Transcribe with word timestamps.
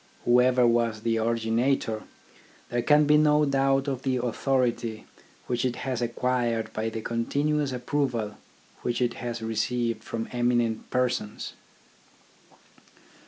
Whoever 0.25 0.65
was 0.65 1.01
the 1.01 1.19
originator, 1.19 2.01
there 2.69 2.81
can 2.81 3.05
be 3.05 3.17
no 3.17 3.45
doubt 3.45 3.87
of 3.87 4.01
the 4.01 4.15
authority 4.17 5.05
which 5.45 5.63
it 5.63 5.75
has 5.75 6.01
acquired 6.01 6.73
by 6.73 6.89
the 6.89 7.01
continuous 7.03 7.71
approval 7.71 8.37
which 8.81 8.99
it 8.99 9.13
has 9.21 9.43
received 9.43 10.03
from 10.03 10.27
eminent 10.31 10.89
persons. 10.89 11.53